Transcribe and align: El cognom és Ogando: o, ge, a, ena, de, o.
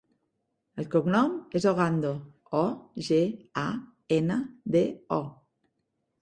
El 0.83 0.85
cognom 0.93 1.35
és 1.59 1.67
Ogando: 1.71 2.13
o, 2.61 2.63
ge, 3.09 3.19
a, 3.65 3.67
ena, 4.17 4.39
de, 4.79 4.83
o. 5.21 5.23